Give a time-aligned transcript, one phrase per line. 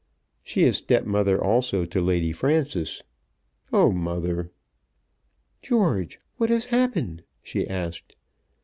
[0.41, 3.03] "She is stepmother also to Lady Frances.
[3.71, 4.49] Oh, mother!"
[5.61, 8.17] "George, what has happened?" she asked.